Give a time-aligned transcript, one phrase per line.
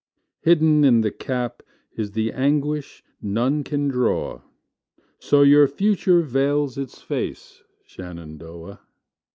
[0.39, 1.61] Hidden in the cap
[1.95, 4.41] Is the anguish none can draw;
[5.19, 8.79] So your future veils its face, Shenandoah!